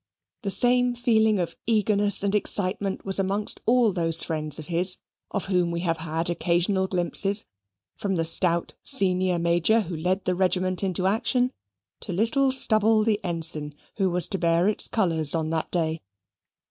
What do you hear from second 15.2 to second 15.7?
on that